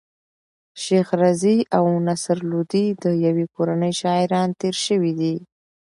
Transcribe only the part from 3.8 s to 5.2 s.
شاعران تېر سوي